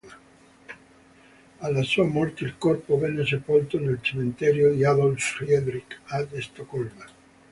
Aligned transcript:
Alla 1.59 1.83
sua 1.83 2.05
morte 2.07 2.43
il 2.43 2.57
corpo 2.57 2.97
venne 2.97 3.23
sepolto 3.23 3.77
nel 3.79 3.99
cimitero 4.01 4.73
di 4.73 4.83
Adolf 4.83 5.35
Fredrik 5.35 5.99
a 6.05 6.25
Stoccolma. 6.39 7.05